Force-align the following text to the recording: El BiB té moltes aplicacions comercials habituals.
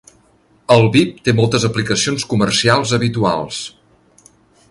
El 0.75 0.85
BiB 0.95 1.19
té 1.27 1.35
moltes 1.39 1.67
aplicacions 1.69 2.25
comercials 2.33 2.95
habituals. 2.99 3.61